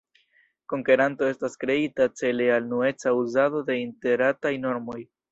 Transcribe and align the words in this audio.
Konkeranto 0.71 1.25
estas 1.33 1.57
kreita 1.63 2.07
cele 2.21 2.47
al 2.55 2.65
unueca 2.69 3.13
uzado 3.17 3.61
de 3.67 3.75
Interretaj 3.83 4.53
normoj. 4.65 4.97